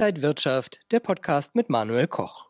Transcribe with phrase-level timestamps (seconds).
[0.00, 2.49] Inside Wirtschaft, der Podcast mit Manuel Koch.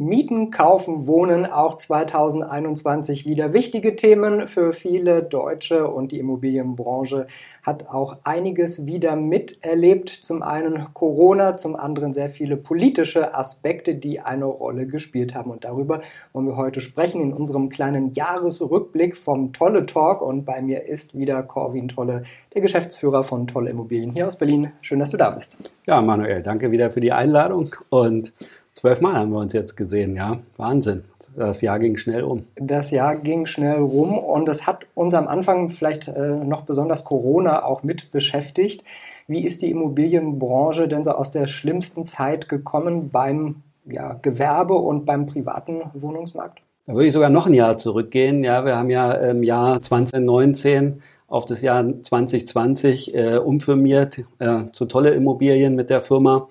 [0.00, 7.26] Mieten, kaufen, wohnen auch 2021 wieder wichtige Themen für viele Deutsche und die Immobilienbranche
[7.62, 10.08] hat auch einiges wieder miterlebt.
[10.08, 15.50] Zum einen Corona, zum anderen sehr viele politische Aspekte, die eine Rolle gespielt haben.
[15.50, 16.00] Und darüber
[16.32, 20.22] wollen wir heute sprechen in unserem kleinen Jahresrückblick vom Tolle Talk.
[20.22, 22.22] Und bei mir ist wieder Corwin Tolle,
[22.54, 24.70] der Geschäftsführer von Tolle Immobilien hier aus Berlin.
[24.80, 25.58] Schön, dass du da bist.
[25.86, 28.32] Ja, Manuel, danke wieder für die Einladung und
[28.74, 30.38] Zwölfmal haben wir uns jetzt gesehen, ja.
[30.56, 31.02] Wahnsinn.
[31.36, 32.44] Das Jahr ging schnell um.
[32.56, 37.04] Das Jahr ging schnell rum und es hat uns am Anfang vielleicht äh, noch besonders
[37.04, 38.84] Corona auch mit beschäftigt.
[39.26, 43.56] Wie ist die Immobilienbranche denn so aus der schlimmsten Zeit gekommen beim
[43.86, 46.60] ja, Gewerbe und beim privaten Wohnungsmarkt?
[46.86, 48.42] Da würde ich sogar noch ein Jahr zurückgehen.
[48.42, 54.86] Ja, wir haben ja im Jahr 2019 auf das Jahr 2020 äh, umfirmiert äh, zu
[54.86, 56.48] tolle Immobilien mit der Firma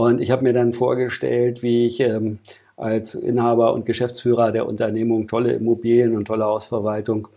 [0.00, 2.38] und ich habe mir dann vorgestellt, wie ich ähm,
[2.76, 7.28] als Inhaber und Geschäftsführer der Unternehmung tolle Immobilien und tolle Hausverwaltung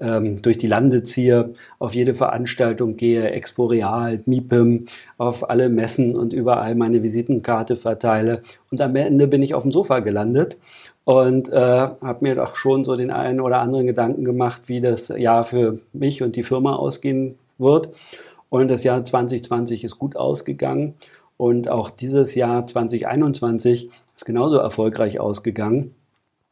[0.00, 6.16] ähm, durch die Lande ziehe, auf jede Veranstaltung gehe, Expo Real, MIPIM, auf alle Messen
[6.16, 8.42] und überall meine Visitenkarte verteile.
[8.72, 10.56] Und am Ende bin ich auf dem Sofa gelandet
[11.04, 15.08] und äh, habe mir doch schon so den einen oder anderen Gedanken gemacht, wie das
[15.08, 17.90] Jahr für mich und die Firma ausgehen wird.
[18.50, 20.94] Und das Jahr 2020 ist gut ausgegangen.
[21.38, 25.94] Und auch dieses Jahr 2021 ist genauso erfolgreich ausgegangen.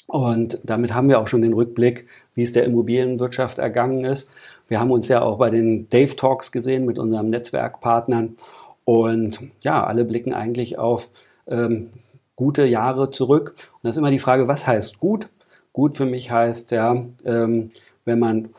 [0.06, 4.30] Und damit haben wir auch schon den Rückblick, wie es der Immobilienwirtschaft ergangen ist.
[4.68, 8.36] Wir haben uns ja auch bei den Dave Talks gesehen mit unseren Netzwerkpartnern.
[8.84, 11.10] Und ja, alle blicken eigentlich auf
[11.48, 11.90] ähm,
[12.36, 13.54] gute Jahre zurück.
[13.56, 15.28] Und das ist immer die Frage, was heißt gut?
[15.72, 17.72] Gut für mich heißt ja, ähm,
[18.04, 18.50] wenn man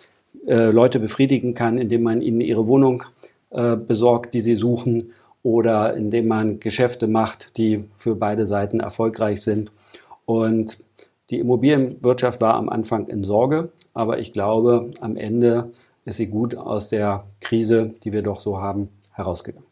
[0.46, 3.06] äh, Leute befriedigen kann, indem man ihnen ihre Wohnung
[3.52, 5.14] äh, besorgt, die sie suchen,
[5.48, 9.72] oder indem man Geschäfte macht, die für beide Seiten erfolgreich sind.
[10.26, 10.84] Und
[11.30, 15.72] die Immobilienwirtschaft war am Anfang in Sorge, aber ich glaube, am Ende
[16.04, 19.66] ist sie gut aus der Krise, die wir doch so haben, herausgegangen.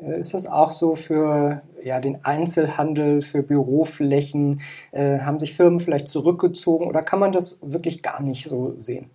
[0.00, 4.60] Äh, ist das auch so für ja, den Einzelhandel, für Büroflächen?
[4.92, 9.10] Äh, haben sich Firmen vielleicht zurückgezogen oder kann man das wirklich gar nicht so sehen?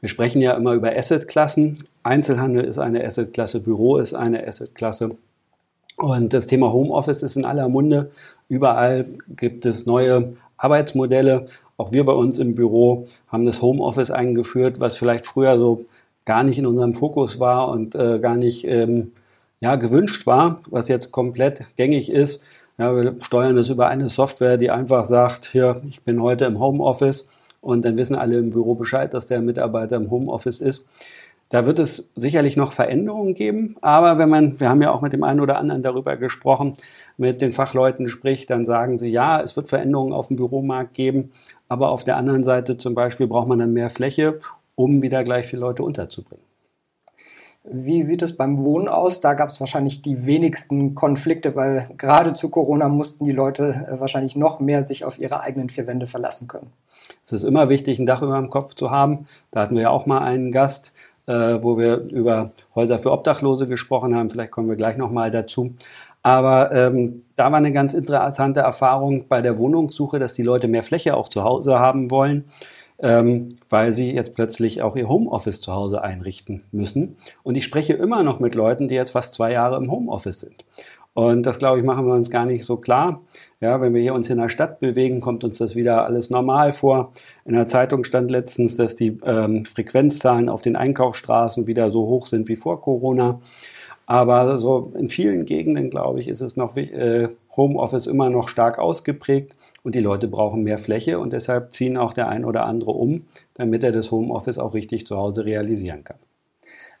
[0.00, 1.84] Wir sprechen ja immer über Assetklassen.
[2.02, 5.18] Einzelhandel ist eine Assetklasse, Büro ist eine Assetklasse.
[5.96, 8.10] Und das Thema Homeoffice ist in aller Munde.
[8.48, 9.06] Überall
[9.36, 11.46] gibt es neue Arbeitsmodelle.
[11.76, 15.84] Auch wir bei uns im Büro haben das Homeoffice eingeführt, was vielleicht früher so
[16.24, 19.12] gar nicht in unserem Fokus war und äh, gar nicht ähm,
[19.60, 22.42] ja, gewünscht war, was jetzt komplett gängig ist.
[22.78, 26.58] Ja, wir steuern das über eine Software, die einfach sagt, hier, ich bin heute im
[26.58, 27.28] Homeoffice
[27.60, 30.84] und dann wissen alle im Büro Bescheid, dass der Mitarbeiter im Homeoffice ist.
[31.54, 35.12] Da wird es sicherlich noch Veränderungen geben, aber wenn man, wir haben ja auch mit
[35.12, 36.76] dem einen oder anderen darüber gesprochen,
[37.16, 41.30] mit den Fachleuten spricht, dann sagen sie, ja, es wird Veränderungen auf dem Büromarkt geben,
[41.68, 44.40] aber auf der anderen Seite zum Beispiel braucht man dann mehr Fläche,
[44.74, 46.44] um wieder gleich viele Leute unterzubringen.
[47.62, 49.20] Wie sieht es beim Wohnen aus?
[49.20, 54.00] Da gab es wahrscheinlich die wenigsten Konflikte, weil gerade zu Corona mussten die Leute äh,
[54.00, 56.72] wahrscheinlich noch mehr sich auf ihre eigenen vier Wände verlassen können.
[57.24, 59.26] Es ist immer wichtig, ein Dach über dem Kopf zu haben.
[59.50, 60.92] Da hatten wir ja auch mal einen Gast,
[61.26, 64.30] wo wir über Häuser für Obdachlose gesprochen haben.
[64.30, 65.74] Vielleicht kommen wir gleich nochmal dazu.
[66.24, 70.82] Aber ähm, da war eine ganz interessante Erfahrung bei der Wohnungssuche, dass die Leute mehr
[70.82, 72.44] Fläche auch zu Hause haben wollen,
[72.98, 77.18] ähm, weil sie jetzt plötzlich auch ihr Homeoffice zu Hause einrichten müssen.
[77.42, 80.64] Und ich spreche immer noch mit Leuten, die jetzt fast zwei Jahre im Homeoffice sind.
[81.14, 83.22] Und das, glaube ich, machen wir uns gar nicht so klar.
[83.60, 86.72] Ja, wenn wir hier uns in der Stadt bewegen, kommt uns das wieder alles normal
[86.72, 87.12] vor.
[87.44, 92.26] In der Zeitung stand letztens, dass die ähm, Frequenzzahlen auf den Einkaufsstraßen wieder so hoch
[92.26, 93.40] sind wie vor Corona.
[94.06, 98.78] Aber so in vielen Gegenden, glaube ich, ist es noch äh, Homeoffice immer noch stark
[98.78, 102.90] ausgeprägt und die Leute brauchen mehr Fläche und deshalb ziehen auch der ein oder andere
[102.90, 103.24] um,
[103.54, 106.18] damit er das Homeoffice auch richtig zu Hause realisieren kann.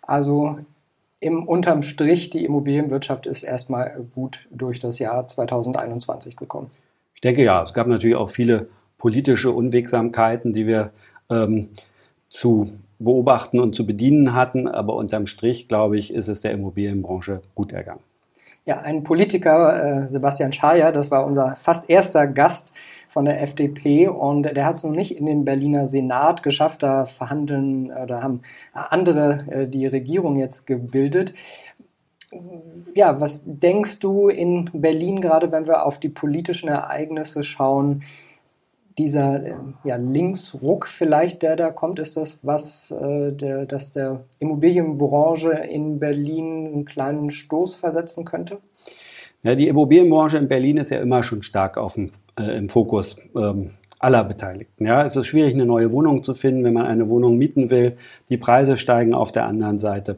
[0.02, 0.58] Also
[1.24, 6.70] im unterm Strich, die Immobilienwirtschaft ist erstmal gut durch das Jahr 2021 gekommen.
[7.14, 8.68] Ich denke ja, es gab natürlich auch viele
[8.98, 10.90] politische Unwegsamkeiten, die wir
[11.30, 11.70] ähm,
[12.28, 17.40] zu beobachten und zu bedienen hatten, aber unterm Strich, glaube ich, ist es der Immobilienbranche
[17.54, 18.00] gut ergangen.
[18.66, 22.74] Ja, ein Politiker, äh, Sebastian Schaja, das war unser fast erster Gast
[23.14, 26.82] von der FDP und der hat es noch nicht in den Berliner Senat geschafft.
[26.82, 31.32] Da verhandeln oder haben andere äh, die Regierung jetzt gebildet.
[32.96, 38.02] Ja, was denkst du in Berlin, gerade wenn wir auf die politischen Ereignisse schauen,
[38.98, 44.24] dieser äh, ja, Linksruck vielleicht, der da kommt, ist das was, äh, der, dass der
[44.40, 48.58] Immobilienbranche in Berlin einen kleinen Stoß versetzen könnte?
[49.44, 53.20] Ja, die Immobilienbranche in Berlin ist ja immer schon stark auf dem, äh, im Fokus
[53.36, 54.86] ähm, aller Beteiligten.
[54.86, 57.96] Ja, es ist schwierig, eine neue Wohnung zu finden, wenn man eine Wohnung mieten will.
[58.30, 60.16] Die Preise steigen auf der anderen Seite.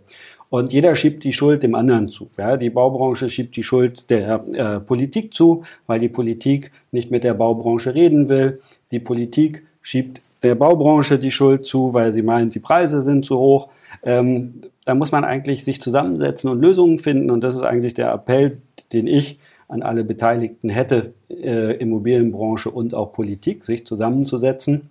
[0.48, 2.30] Und jeder schiebt die Schuld dem anderen zu.
[2.38, 7.24] Ja, die Baubranche schiebt die Schuld der äh, Politik zu, weil die Politik nicht mit
[7.24, 8.60] der Baubranche reden will.
[8.92, 13.38] Die Politik schiebt der Baubranche die Schuld zu, weil sie meint, die Preise sind zu
[13.38, 13.70] hoch.
[14.02, 17.30] Ähm, da muss man eigentlich sich zusammensetzen und Lösungen finden.
[17.30, 18.58] Und das ist eigentlich der Appell,
[18.92, 19.38] den ich
[19.68, 24.90] an alle Beteiligten hätte, äh, Immobilienbranche und auch Politik, sich zusammenzusetzen.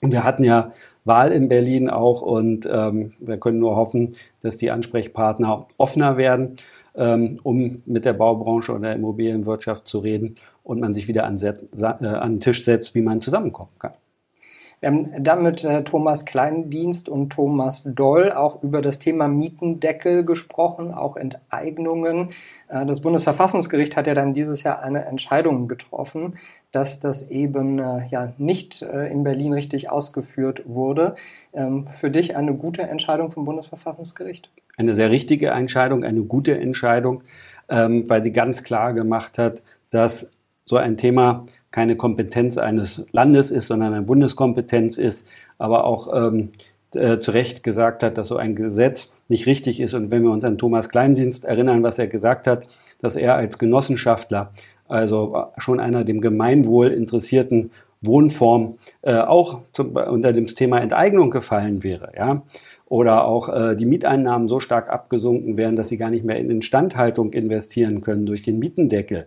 [0.00, 0.72] Und wir hatten ja
[1.04, 6.56] Wahl in Berlin auch und ähm, wir können nur hoffen, dass die Ansprechpartner offener werden,
[6.94, 11.38] ähm, um mit der Baubranche und der Immobilienwirtschaft zu reden und man sich wieder an,
[11.40, 13.92] äh, an den Tisch setzt, wie man zusammenkommen kann.
[14.86, 21.16] Haben dann äh, Thomas Kleindienst und Thomas Doll auch über das Thema Mietendeckel gesprochen, auch
[21.16, 22.30] Enteignungen.
[22.68, 26.34] Äh, das Bundesverfassungsgericht hat ja dann dieses Jahr eine Entscheidung getroffen,
[26.72, 31.16] dass das eben äh, ja nicht äh, in Berlin richtig ausgeführt wurde.
[31.52, 34.50] Ähm, für dich eine gute Entscheidung vom Bundesverfassungsgericht?
[34.76, 37.22] Eine sehr richtige Entscheidung, eine gute Entscheidung,
[37.68, 40.30] ähm, weil sie ganz klar gemacht hat, dass
[40.64, 45.26] so ein Thema keine Kompetenz eines Landes ist, sondern eine Bundeskompetenz ist,
[45.58, 46.48] aber auch ähm,
[46.94, 49.92] äh, zu Recht gesagt hat, dass so ein Gesetz nicht richtig ist.
[49.92, 52.66] Und wenn wir uns an Thomas Kleindienst erinnern, was er gesagt hat,
[53.02, 54.52] dass er als Genossenschaftler,
[54.88, 57.70] also schon einer dem Gemeinwohl interessierten
[58.00, 62.40] Wohnform, äh, auch zum, unter dem Thema Enteignung gefallen wäre, ja,
[62.86, 66.48] oder auch äh, die Mieteinnahmen so stark abgesunken wären, dass sie gar nicht mehr in
[66.48, 69.26] Instandhaltung investieren können durch den Mietendeckel.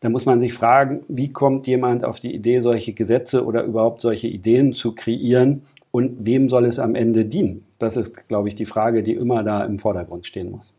[0.00, 4.00] Da muss man sich fragen, wie kommt jemand auf die Idee, solche Gesetze oder überhaupt
[4.00, 7.64] solche Ideen zu kreieren und wem soll es am Ende dienen?
[7.78, 10.74] Das ist, glaube ich, die Frage, die immer da im Vordergrund stehen muss.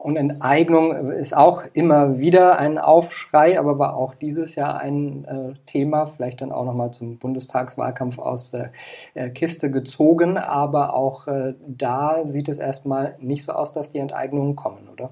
[0.00, 5.52] Und Enteignung ist auch immer wieder ein Aufschrei, aber war auch dieses Jahr ein äh,
[5.66, 8.72] Thema, vielleicht dann auch nochmal zum Bundestagswahlkampf aus der
[9.12, 10.38] äh, Kiste gezogen.
[10.38, 15.10] Aber auch äh, da sieht es erstmal nicht so aus, dass die Enteignungen kommen, oder?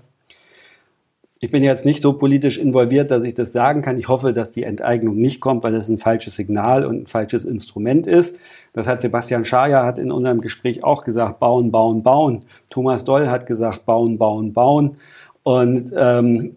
[1.40, 3.96] Ich bin jetzt nicht so politisch involviert, dass ich das sagen kann.
[3.96, 7.44] Ich hoffe, dass die Enteignung nicht kommt, weil das ein falsches Signal und ein falsches
[7.44, 8.36] Instrument ist.
[8.72, 12.44] Das hat Sebastian Schaja hat in unserem Gespräch auch gesagt, bauen, bauen, bauen.
[12.70, 14.96] Thomas Doll hat gesagt, bauen, bauen, bauen.
[15.44, 16.56] Und ähm,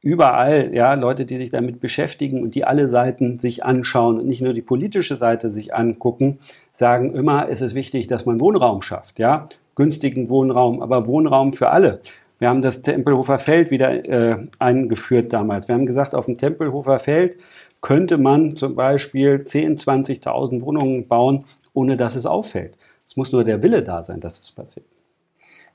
[0.00, 4.40] überall, ja, Leute, die sich damit beschäftigen und die alle Seiten sich anschauen und nicht
[4.40, 6.38] nur die politische Seite sich angucken,
[6.72, 11.70] sagen immer, es ist wichtig, dass man Wohnraum schafft, ja, günstigen Wohnraum, aber Wohnraum für
[11.70, 12.00] alle.
[12.38, 15.68] Wir haben das Tempelhofer Feld wieder äh, eingeführt damals.
[15.68, 17.36] Wir haben gesagt, auf dem Tempelhofer Feld
[17.80, 21.44] könnte man zum Beispiel 10.000, 20.000 Wohnungen bauen,
[21.74, 22.76] ohne dass es auffällt.
[23.06, 24.86] Es muss nur der Wille da sein, dass es passiert.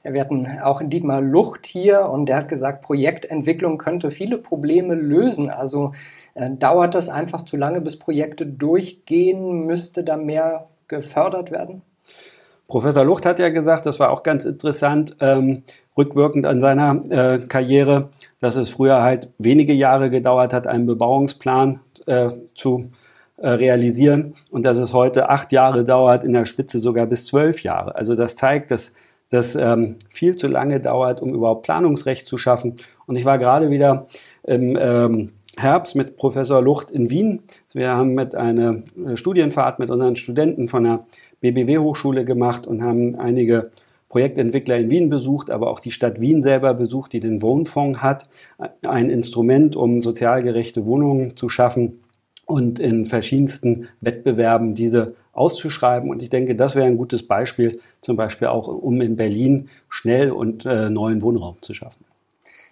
[0.04, 4.96] Ja, wir hatten auch Dietmar Lucht hier und der hat gesagt, Projektentwicklung könnte viele Probleme
[4.96, 5.50] lösen.
[5.50, 5.92] Also
[6.36, 9.66] äh, dauert das einfach zu lange, bis Projekte durchgehen?
[9.66, 11.82] Müsste da mehr gefördert werden?
[12.70, 15.64] Professor Lucht hat ja gesagt, das war auch ganz interessant, ähm,
[15.98, 21.82] rückwirkend an seiner äh, Karriere, dass es früher halt wenige Jahre gedauert hat, einen Bebauungsplan
[22.06, 22.92] äh, zu
[23.38, 27.64] äh, realisieren und dass es heute acht Jahre dauert, in der Spitze sogar bis zwölf
[27.64, 27.96] Jahre.
[27.96, 28.94] Also das zeigt, dass
[29.32, 32.78] das ähm, viel zu lange dauert, um überhaupt Planungsrecht zu schaffen.
[33.08, 34.08] Und ich war gerade wieder
[34.44, 37.42] im ähm, Herbst mit Professor Lucht in Wien.
[37.74, 41.06] Wir haben mit einer äh, Studienfahrt mit unseren Studenten von der
[41.42, 43.72] BBW-Hochschule gemacht und haben einige
[44.10, 48.28] Projektentwickler in Wien besucht, aber auch die Stadt Wien selber besucht, die den Wohnfonds hat,
[48.82, 52.00] ein Instrument, um sozial gerechte Wohnungen zu schaffen
[52.46, 56.10] und in verschiedensten Wettbewerben diese auszuschreiben.
[56.10, 60.32] Und ich denke, das wäre ein gutes Beispiel, zum Beispiel auch, um in Berlin schnell
[60.32, 62.04] und äh, neuen Wohnraum zu schaffen.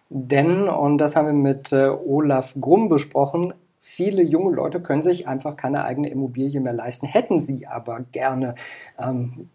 [0.10, 3.54] Denn, und das haben wir mit äh, Olaf Grumm besprochen,
[3.90, 8.54] Viele junge Leute können sich einfach keine eigene Immobilie mehr leisten, hätten sie aber gerne.
[9.00, 9.50] Ähm,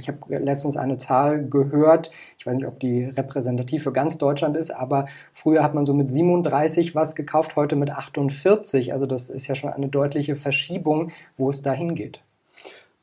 [0.00, 4.56] ich habe letztens eine Zahl gehört, ich weiß nicht, ob die repräsentativ für ganz Deutschland
[4.56, 8.92] ist, aber früher hat man so mit 37 was gekauft, heute mit 48.
[8.92, 12.20] Also das ist ja schon eine deutliche Verschiebung, wo es dahin geht.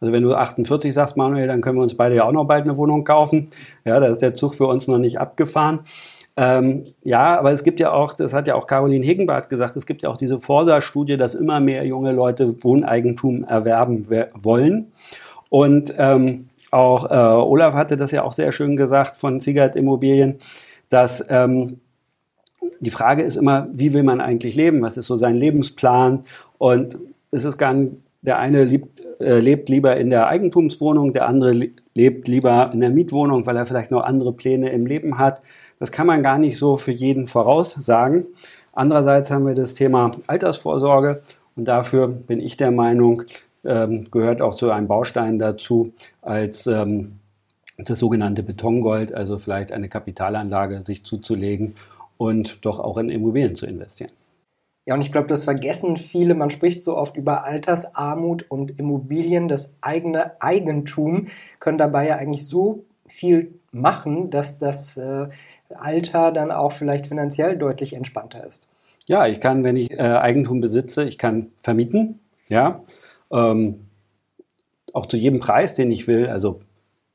[0.01, 2.65] Also wenn du 48 sagst, Manuel, dann können wir uns beide ja auch noch bald
[2.65, 3.48] eine Wohnung kaufen.
[3.86, 5.79] Ja, da ist der Zug für uns noch nicht abgefahren.
[6.38, 9.86] Ähm, ja, aber es gibt ja auch, das hat ja auch Caroline Hegenbart gesagt, es
[9.86, 14.92] gibt ja auch diese Forsa-Studie, dass immer mehr junge Leute Wohneigentum erwerben wollen.
[15.50, 20.39] Und ähm, auch äh, Olaf hatte das ja auch sehr schön gesagt von Ziegert Immobilien,
[20.89, 21.80] dass ähm,
[22.82, 24.82] die Frage ist immer, wie will man eigentlich leben?
[24.82, 26.25] Was ist so sein Lebensplan?
[26.58, 26.98] Und
[27.32, 27.74] es ist gar
[28.22, 32.89] der eine liebt, äh, lebt lieber in der Eigentumswohnung, der andere lebt lieber in der
[32.89, 35.42] Mietwohnung, weil er vielleicht noch andere Pläne im Leben hat.
[35.86, 38.25] Das kann man gar nicht so für jeden voraussagen.
[38.74, 41.22] Andererseits haben wir das Thema Altersvorsorge
[41.56, 43.22] und dafür bin ich der Meinung,
[43.63, 47.20] ähm, gehört auch zu einem Baustein dazu, als ähm,
[47.77, 51.75] das sogenannte Betongold, also vielleicht eine Kapitalanlage sich zuzulegen
[52.18, 54.12] und doch auch in Immobilien zu investieren.
[54.88, 56.34] Ja, und ich glaube, das vergessen viele.
[56.34, 59.48] Man spricht so oft über Altersarmut und Immobilien.
[59.48, 61.27] Das eigene Eigentum
[61.60, 65.27] können dabei ja eigentlich so viel machen, dass das äh,
[65.74, 68.67] Alter dann auch vielleicht finanziell deutlich entspannter ist.
[69.05, 72.84] Ja, ich kann, wenn ich äh, Eigentum besitze, ich kann vermieten, ja,
[73.31, 73.88] ähm,
[74.93, 76.62] auch zu jedem Preis, den ich will, also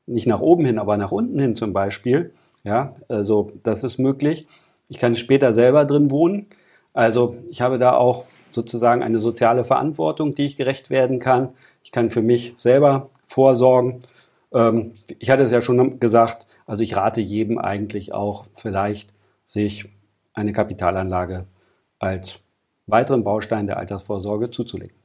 [0.05, 4.47] nicht nach oben hin, aber nach unten hin zum Beispiel, ja, also das ist möglich.
[4.87, 6.47] Ich kann später selber drin wohnen.
[6.93, 11.49] Also ich habe da auch sozusagen eine soziale Verantwortung, die ich gerecht werden kann.
[11.83, 14.03] Ich kann für mich selber vorsorgen.
[14.53, 19.13] Ähm, ich hatte es ja schon gesagt, also ich rate jedem eigentlich auch vielleicht,
[19.45, 19.89] sich
[20.33, 21.45] eine Kapitalanlage
[21.99, 22.39] als
[22.87, 24.95] weiteren Baustein der Altersvorsorge zuzulegen.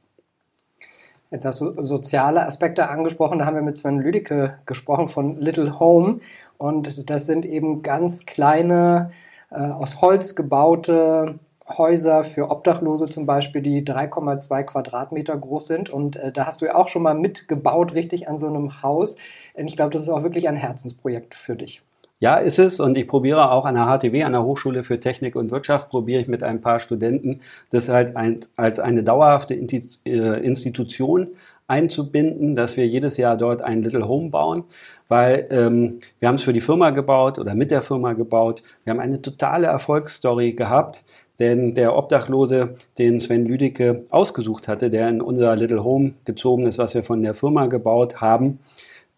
[1.31, 3.39] Jetzt hast du soziale Aspekte angesprochen.
[3.39, 6.19] Da haben wir mit Sven Lüdecke gesprochen von Little Home.
[6.57, 9.11] Und das sind eben ganz kleine,
[9.51, 11.39] äh, aus Holz gebaute
[11.69, 15.89] Häuser für Obdachlose zum Beispiel, die 3,2 Quadratmeter groß sind.
[15.89, 19.17] Und äh, da hast du ja auch schon mal mitgebaut, richtig an so einem Haus.
[19.53, 21.81] Und ich glaube, das ist auch wirklich ein Herzensprojekt für dich.
[22.19, 22.79] Ja, ist es.
[22.79, 26.21] Und ich probiere auch an der HTW, an der Hochschule für Technik und Wirtschaft, probiere
[26.21, 31.27] ich mit ein paar Studenten, das halt ein, als eine dauerhafte äh, Institution
[31.67, 34.63] einzubinden, dass wir jedes Jahr dort ein Little Home bauen,
[35.09, 38.63] weil ähm, wir haben es für die Firma gebaut oder mit der Firma gebaut.
[38.83, 41.03] Wir haben eine totale Erfolgsstory gehabt.
[41.39, 46.79] Denn der Obdachlose, den Sven Lüdecke ausgesucht hatte, der in unser Little Home gezogen ist,
[46.79, 48.59] was wir von der Firma gebaut haben,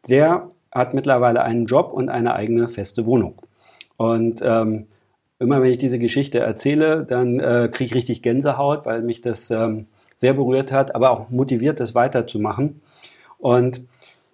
[0.08, 3.36] der hat mittlerweile einen Job und eine eigene feste Wohnung.
[3.98, 4.88] Und ähm,
[5.40, 9.50] immer wenn ich diese Geschichte erzähle, dann äh, kriege ich richtig Gänsehaut, weil mich das
[9.50, 12.82] ähm, sehr berührt hat, aber auch motiviert, das weiterzumachen.
[13.38, 13.82] Und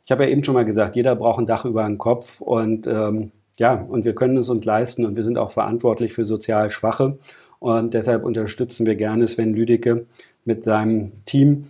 [0.05, 2.87] ich habe ja eben schon mal gesagt, jeder braucht ein Dach über den Kopf und
[2.87, 6.69] ähm, ja, und wir können es uns leisten und wir sind auch verantwortlich für sozial
[6.69, 7.17] Schwache.
[7.65, 10.05] Und deshalb unterstützen wir gerne Sven Lüdecke
[10.43, 11.65] mit seinem Team.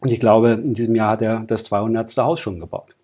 [0.00, 2.16] Und ich glaube, in diesem Jahr hat er das 200.
[2.16, 2.96] Haus schon gebaut.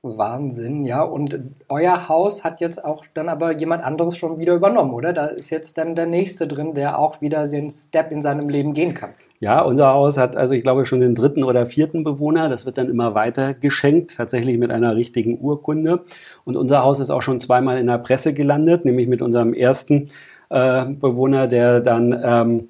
[0.00, 1.02] Wahnsinn, ja.
[1.02, 5.12] Und euer Haus hat jetzt auch dann aber jemand anderes schon wieder übernommen, oder?
[5.12, 8.72] Da ist jetzt dann der nächste drin, der auch wieder den Step in seinem Leben
[8.72, 9.10] gehen kann.
[9.38, 12.48] Ja, unser Haus hat also, ich glaube, schon den dritten oder vierten Bewohner.
[12.48, 16.06] Das wird dann immer weiter geschenkt, tatsächlich mit einer richtigen Urkunde.
[16.44, 20.08] Und unser Haus ist auch schon zweimal in der Presse gelandet, nämlich mit unserem ersten
[20.48, 22.68] Bewohner, der dann ähm,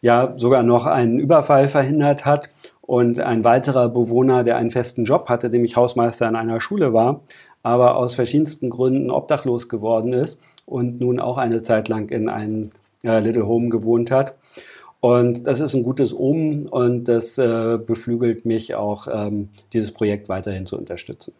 [0.00, 2.50] ja sogar noch einen Überfall verhindert hat.
[2.80, 7.20] Und ein weiterer Bewohner, der einen festen Job hatte, nämlich Hausmeister in einer Schule war,
[7.62, 12.70] aber aus verschiedensten Gründen obdachlos geworden ist und nun auch eine Zeit lang in einem
[13.04, 14.36] äh, Little Home gewohnt hat.
[15.00, 20.28] Und das ist ein gutes Omen und das äh, beflügelt mich auch, ähm, dieses Projekt
[20.28, 21.34] weiterhin zu unterstützen.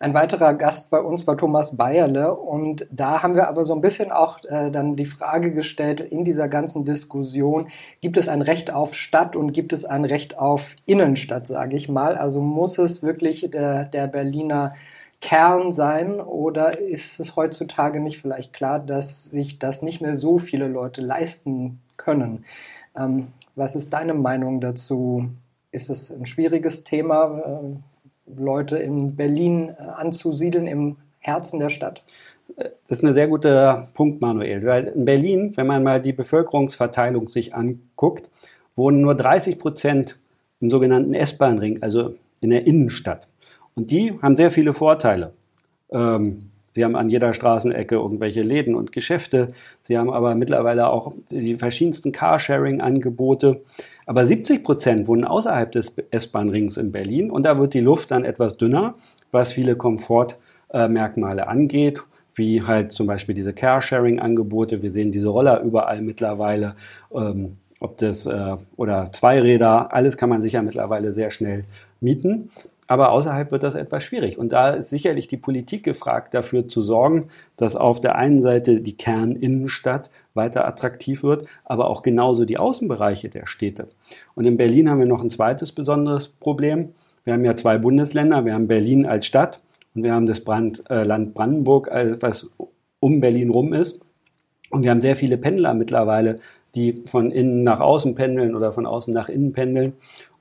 [0.00, 3.80] Ein weiterer Gast bei uns war Thomas Bayerle und da haben wir aber so ein
[3.80, 7.66] bisschen auch äh, dann die Frage gestellt in dieser ganzen Diskussion,
[8.00, 11.88] gibt es ein Recht auf Stadt und gibt es ein Recht auf Innenstadt, sage ich
[11.88, 12.16] mal.
[12.16, 14.74] Also muss es wirklich der, der Berliner
[15.20, 20.38] Kern sein oder ist es heutzutage nicht vielleicht klar, dass sich das nicht mehr so
[20.38, 22.44] viele Leute leisten können?
[22.96, 25.28] Ähm, was ist deine Meinung dazu?
[25.72, 27.38] Ist es ein schwieriges Thema?
[27.40, 27.76] Äh,
[28.36, 32.02] Leute in Berlin äh, anzusiedeln, im Herzen der Stadt?
[32.56, 34.64] Das ist ein sehr guter Punkt, Manuel.
[34.64, 38.30] Weil in Berlin, wenn man mal die Bevölkerungsverteilung sich anguckt,
[38.74, 40.18] wohnen nur 30 Prozent
[40.60, 43.28] im sogenannten S-Bahn-Ring, also in der Innenstadt.
[43.74, 45.32] Und die haben sehr viele Vorteile.
[45.90, 49.50] Ähm, Sie haben an jeder Straßenecke irgendwelche Läden und Geschäfte.
[49.82, 53.62] Sie haben aber mittlerweile auch die verschiedensten Carsharing-Angebote.
[54.06, 58.24] Aber 70 Prozent wohnen außerhalb des S-Bahn-Rings in Berlin und da wird die Luft dann
[58.24, 58.94] etwas dünner,
[59.32, 62.04] was viele Komfortmerkmale angeht
[62.34, 64.80] wie halt zum Beispiel diese Carsharing-Angebote.
[64.80, 66.76] Wir sehen diese Roller überall mittlerweile,
[67.12, 71.64] ähm, ob das äh, oder Zweiräder, alles kann man sich ja mittlerweile sehr schnell
[72.00, 72.50] mieten.
[72.88, 74.38] Aber außerhalb wird das etwas schwierig.
[74.38, 77.28] Und da ist sicherlich die Politik gefragt, dafür zu sorgen,
[77.58, 83.28] dass auf der einen Seite die Kerninnenstadt weiter attraktiv wird, aber auch genauso die Außenbereiche
[83.28, 83.88] der Städte.
[84.34, 86.94] Und in Berlin haben wir noch ein zweites besonderes Problem.
[87.24, 88.46] Wir haben ja zwei Bundesländer.
[88.46, 89.60] Wir haben Berlin als Stadt
[89.94, 91.90] und wir haben das Brand, äh, Land Brandenburg,
[92.20, 92.50] was
[93.00, 94.00] um Berlin rum ist.
[94.70, 96.36] Und wir haben sehr viele Pendler mittlerweile,
[96.74, 99.92] die von innen nach außen pendeln oder von außen nach innen pendeln.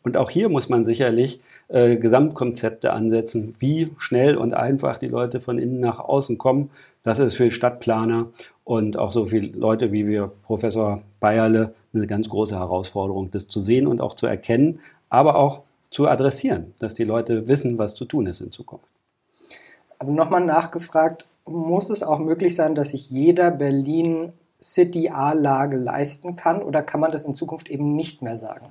[0.04, 5.42] Und auch hier muss man sicherlich äh, Gesamtkonzepte ansetzen, wie schnell und einfach die Leute
[5.42, 6.70] von innen nach außen kommen.
[7.04, 8.28] Das ist für Stadtplaner
[8.64, 13.60] und auch so viele Leute wie wir, Professor Bayerle, eine ganz große Herausforderung, das zu
[13.60, 18.06] sehen und auch zu erkennen, aber auch zu adressieren, dass die Leute wissen, was zu
[18.06, 18.86] tun ist in Zukunft.
[20.00, 26.36] Aber nochmal nachgefragt, muss es auch möglich sein, dass sich jeder Berlin City A-Lage leisten
[26.36, 28.68] kann oder kann man das in Zukunft eben nicht mehr sagen?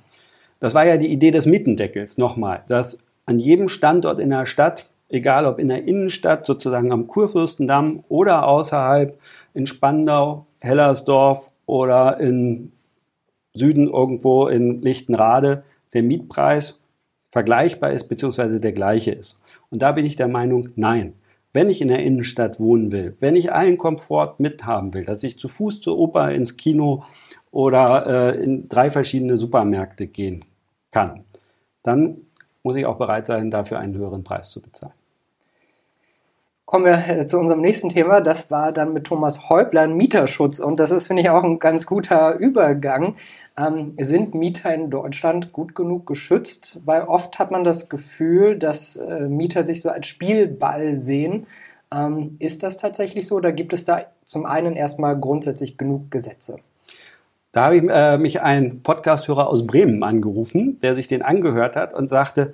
[0.59, 4.89] Das war ja die Idee des Mietendeckels, nochmal, dass an jedem Standort in der Stadt,
[5.09, 9.19] egal ob in der Innenstadt, sozusagen am Kurfürstendamm oder außerhalb
[9.53, 12.71] in Spandau, Hellersdorf oder in
[13.53, 16.79] Süden irgendwo in Lichtenrade, der Mietpreis
[17.31, 18.59] vergleichbar ist bzw.
[18.59, 19.39] der gleiche ist.
[19.69, 21.13] Und da bin ich der Meinung, nein.
[21.53, 25.39] Wenn ich in der Innenstadt wohnen will, wenn ich allen Komfort mithaben will, dass ich
[25.39, 27.03] zu Fuß zur Oper, ins Kino
[27.51, 30.45] oder äh, in drei verschiedene Supermärkte gehen
[30.91, 31.23] kann,
[31.83, 32.17] dann
[32.63, 34.93] muss ich auch bereit sein, dafür einen höheren Preis zu bezahlen.
[36.65, 38.19] Kommen wir äh, zu unserem nächsten Thema.
[38.19, 40.59] Das war dann mit Thomas Häuplein Mieterschutz.
[40.59, 43.15] Und das ist, finde ich, auch ein ganz guter Übergang.
[43.57, 46.81] Ähm, sind Mieter in Deutschland gut genug geschützt?
[46.83, 51.47] Weil oft hat man das Gefühl, dass äh, Mieter sich so als Spielball sehen.
[51.89, 56.57] Ähm, ist das tatsächlich so oder gibt es da zum einen erstmal grundsätzlich genug Gesetze?
[57.57, 61.91] Da habe ich äh, mich ein Podcasthörer aus Bremen angerufen, der sich den angehört hat
[61.91, 62.53] und sagte,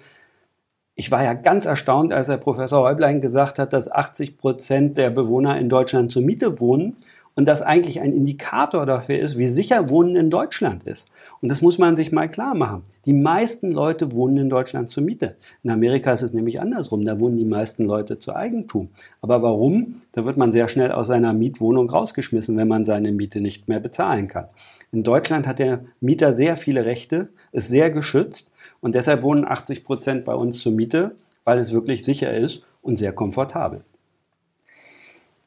[0.95, 5.09] ich war ja ganz erstaunt, als der Professor Häublein gesagt hat, dass 80 Prozent der
[5.09, 6.95] Bewohner in Deutschland zur Miete wohnen
[7.35, 11.07] und das eigentlich ein Indikator dafür ist, wie sicher Wohnen in Deutschland ist.
[11.41, 12.83] Und das muss man sich mal klar machen.
[13.05, 15.35] Die meisten Leute wohnen in Deutschland zur Miete.
[15.63, 17.05] In Amerika ist es nämlich andersrum.
[17.05, 18.89] Da wohnen die meisten Leute zu Eigentum.
[19.21, 20.01] Aber warum?
[20.11, 23.79] Da wird man sehr schnell aus seiner Mietwohnung rausgeschmissen, wenn man seine Miete nicht mehr
[23.79, 24.45] bezahlen kann.
[24.91, 29.83] In Deutschland hat der Mieter sehr viele Rechte, ist sehr geschützt und deshalb wohnen 80
[29.83, 33.81] Prozent bei uns zur Miete, weil es wirklich sicher ist und sehr komfortabel.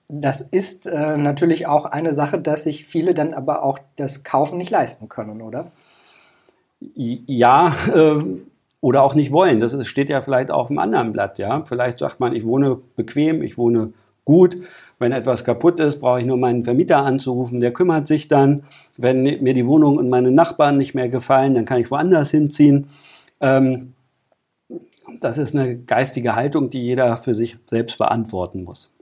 [0.09, 4.57] Das ist äh, natürlich auch eine Sache, dass sich viele dann aber auch das Kaufen
[4.57, 5.73] nicht leisten können, oder?
[6.95, 8.23] Ja, äh,
[8.81, 9.59] oder auch nicht wollen.
[9.59, 11.39] Das steht ja vielleicht auf einem anderen Blatt.
[11.39, 13.93] Ja, vielleicht sagt man, ich wohne bequem, ich wohne
[14.25, 14.57] gut.
[14.99, 18.65] Wenn etwas kaputt ist, brauche ich nur meinen Vermieter anzurufen, der kümmert sich dann.
[18.97, 22.89] Wenn mir die Wohnung und meine Nachbarn nicht mehr gefallen, dann kann ich woanders hinziehen.
[23.41, 23.95] Ähm,
[25.21, 28.96] das ist eine geistige Haltung, die jeder für sich selbst beantworten muss.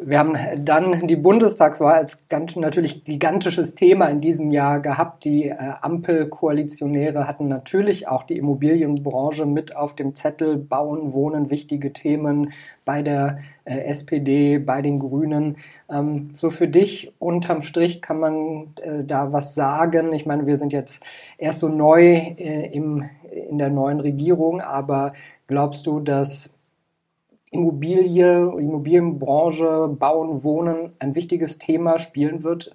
[0.00, 5.24] Wir haben dann die Bundestagswahl als ganz, natürlich gigantisches Thema in diesem Jahr gehabt.
[5.24, 10.56] Die äh, Ampelkoalitionäre hatten natürlich auch die Immobilienbranche mit auf dem Zettel.
[10.56, 12.52] Bauen, Wohnen, wichtige Themen
[12.84, 15.56] bei der äh, SPD, bei den Grünen.
[15.90, 20.12] Ähm, so für dich unterm Strich kann man äh, da was sagen.
[20.12, 21.02] Ich meine, wir sind jetzt
[21.38, 23.02] erst so neu äh, im,
[23.50, 25.12] in der neuen Regierung, aber
[25.48, 26.57] glaubst du, dass
[27.50, 32.72] Immobilie, Immobilienbranche, Bauen, Wohnen ein wichtiges Thema spielen wird?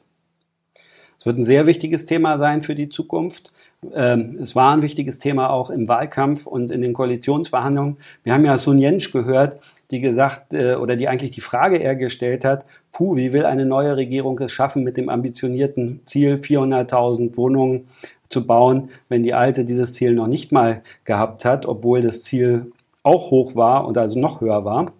[1.23, 3.53] Es wird ein sehr wichtiges Thema sein für die Zukunft.
[3.93, 7.95] Ähm, es war ein wichtiges Thema auch im Wahlkampf und in den Koalitionsverhandlungen.
[8.23, 11.95] Wir haben ja Sun Jensch gehört, die gesagt äh, oder die eigentlich die Frage eher
[11.95, 17.37] gestellt hat, puh, wie will eine neue Regierung es schaffen, mit dem ambitionierten Ziel 400.000
[17.37, 17.87] Wohnungen
[18.27, 22.73] zu bauen, wenn die alte dieses Ziel noch nicht mal gehabt hat, obwohl das Ziel
[23.03, 24.93] auch hoch war und also noch höher war.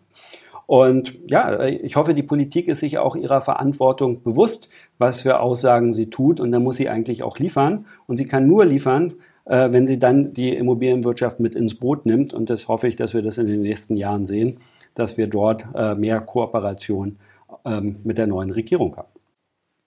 [0.66, 5.94] Und ja, ich hoffe, die Politik ist sich auch ihrer Verantwortung bewusst, was für Aussagen
[5.94, 6.40] sie tut.
[6.40, 7.86] Und da muss sie eigentlich auch liefern.
[8.08, 9.14] Und sie kann nur liefern,
[9.46, 12.34] äh, wenn sie dann die Immobilienwirtschaft mit ins Boot nimmt.
[12.34, 14.60] Und das hoffe ich, dass wir das in den nächsten Jahren sehen,
[14.96, 17.18] dass wir dort äh, mehr Kooperation
[17.66, 19.10] ähm, mit der neuen Regierung haben.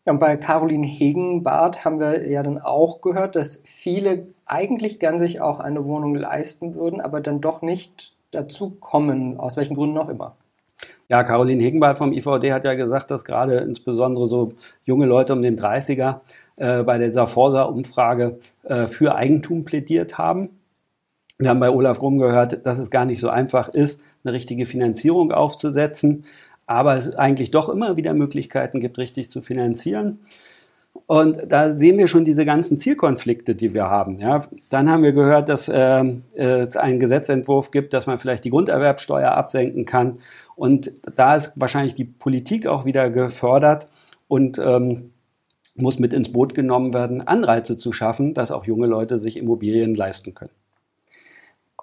[0.07, 5.19] Ja, und bei Caroline Hegenbart haben wir ja dann auch gehört, dass viele eigentlich gern
[5.19, 9.99] sich auch eine Wohnung leisten würden, aber dann doch nicht dazu kommen, aus welchen Gründen
[9.99, 10.37] auch immer.
[11.09, 14.53] Ja, Caroline Hegenbart vom IVD hat ja gesagt, dass gerade insbesondere so
[14.85, 16.21] junge Leute um den 30er
[16.57, 20.51] äh, bei der Forsa-Umfrage äh, für Eigentum plädiert haben.
[21.38, 24.66] Wir haben bei Olaf Grumm gehört, dass es gar nicht so einfach ist, eine richtige
[24.66, 26.25] Finanzierung aufzusetzen
[26.66, 30.20] aber es eigentlich doch immer wieder Möglichkeiten gibt, richtig zu finanzieren.
[31.07, 34.18] Und da sehen wir schon diese ganzen Zielkonflikte, die wir haben.
[34.18, 38.50] Ja, dann haben wir gehört, dass äh, es einen Gesetzentwurf gibt, dass man vielleicht die
[38.50, 40.18] Grunderwerbsteuer absenken kann.
[40.57, 43.88] Und da ist wahrscheinlich die Politik auch wieder gefördert
[44.26, 45.12] und ähm,
[45.74, 49.94] muss mit ins Boot genommen werden, Anreize zu schaffen, dass auch junge Leute sich Immobilien
[49.94, 50.52] leisten können.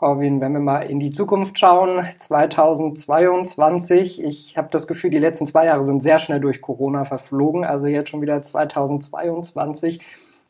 [0.04, 5.48] Corwin, wenn wir mal in die Zukunft schauen, 2022, ich habe das Gefühl, die letzten
[5.48, 10.02] zwei Jahre sind sehr schnell durch Corona verflogen, also jetzt schon wieder 2022.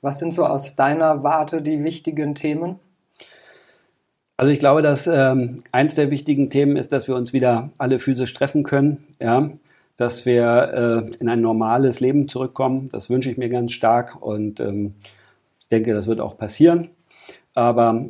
[0.02, 2.80] Was sind so aus deiner Warte die wichtigen Themen?
[4.38, 8.00] Also ich glaube, dass ähm, eins der wichtigen Themen ist, dass wir uns wieder alle
[8.00, 9.52] physisch treffen können, ja,
[9.98, 12.90] dass wir äh, in ein normales Leben zurückkommen.
[12.92, 14.96] Das wünsche ich mir ganz stark und ähm,
[15.70, 16.90] denke, das wird auch passieren.
[17.54, 18.08] Aber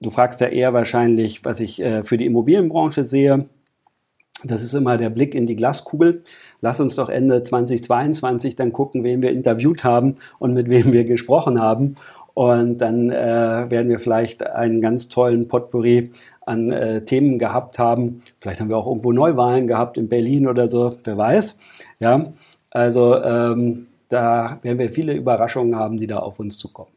[0.00, 3.46] du fragst ja eher wahrscheinlich, was ich äh, für die Immobilienbranche sehe.
[4.42, 6.22] Das ist immer der Blick in die Glaskugel.
[6.62, 11.04] Lass uns doch Ende 2022 dann gucken, wen wir interviewt haben und mit wem wir
[11.04, 11.96] gesprochen haben.
[12.32, 16.10] Und dann äh, werden wir vielleicht einen ganz tollen Potpourri
[16.46, 18.22] an äh, Themen gehabt haben.
[18.40, 21.58] Vielleicht haben wir auch irgendwo Neuwahlen gehabt in Berlin oder so, wer weiß.
[21.98, 22.32] Ja,
[22.70, 26.92] also ähm, da werden wir viele Überraschungen haben, die da auf uns zukommen.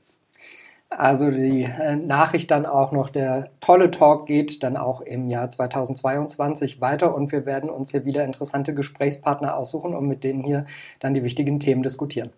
[0.98, 5.50] Also die äh, Nachricht dann auch noch, der tolle Talk geht dann auch im Jahr
[5.50, 10.66] 2022 weiter und wir werden uns hier wieder interessante Gesprächspartner aussuchen und mit denen hier
[11.00, 12.32] dann die wichtigen Themen diskutieren.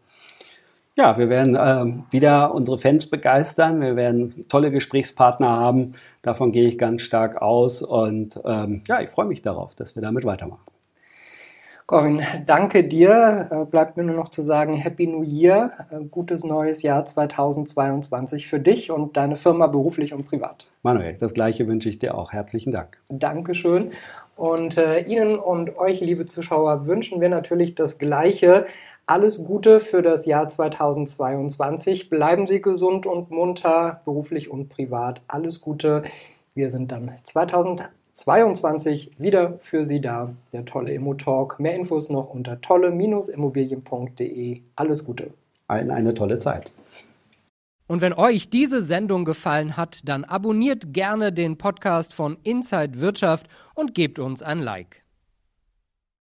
[0.97, 3.81] Ja, wir werden äh, wieder unsere Fans begeistern.
[3.81, 5.93] Wir werden tolle Gesprächspartner haben.
[6.21, 7.81] Davon gehe ich ganz stark aus.
[7.81, 10.74] Und ähm, ja, ich freue mich darauf, dass wir damit weitermachen.
[11.87, 13.47] Corinne, danke dir.
[13.51, 18.47] Äh, bleibt mir nur noch zu sagen, Happy New Year, äh, gutes neues Jahr 2022
[18.47, 20.65] für dich und deine Firma beruflich und privat.
[20.81, 22.33] Manuel, das gleiche wünsche ich dir auch.
[22.33, 22.97] Herzlichen Dank.
[23.09, 23.91] Dankeschön.
[24.35, 28.65] Und äh, Ihnen und euch, liebe Zuschauer, wünschen wir natürlich das Gleiche.
[29.05, 32.09] Alles Gute für das Jahr 2022.
[32.09, 35.21] Bleiben Sie gesund und munter, beruflich und privat.
[35.27, 36.01] Alles Gute.
[36.55, 38.04] Wir sind dann 2022
[39.17, 40.33] wieder für Sie da.
[40.53, 41.59] Der tolle Immo-Talk.
[41.59, 44.61] Mehr Infos noch unter tolle-immobilien.de.
[44.75, 45.33] Alles Gute.
[45.67, 46.71] Allen eine tolle Zeit.
[47.87, 53.47] Und wenn euch diese Sendung gefallen hat, dann abonniert gerne den Podcast von Inside Wirtschaft
[53.75, 55.04] und gebt uns ein Like.